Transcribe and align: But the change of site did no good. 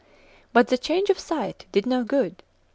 But 0.51 0.69
the 0.69 0.79
change 0.79 1.11
of 1.11 1.19
site 1.19 1.67
did 1.71 1.85
no 1.85 2.03
good. 2.03 2.41